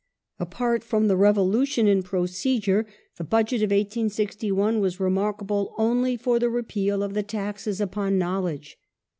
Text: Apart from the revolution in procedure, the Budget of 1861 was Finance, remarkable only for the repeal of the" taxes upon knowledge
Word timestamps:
Apart 0.39 0.83
from 0.83 1.07
the 1.07 1.15
revolution 1.15 1.87
in 1.87 2.01
procedure, 2.01 2.87
the 3.17 3.23
Budget 3.23 3.59
of 3.61 3.69
1861 3.69 4.79
was 4.79 4.93
Finance, 4.95 4.99
remarkable 4.99 5.75
only 5.77 6.17
for 6.17 6.39
the 6.39 6.49
repeal 6.49 7.03
of 7.03 7.13
the" 7.13 7.21
taxes 7.37 7.79
upon 7.79 8.17
knowledge 8.17 8.79